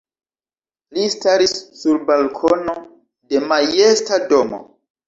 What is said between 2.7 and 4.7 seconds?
de majesta domo.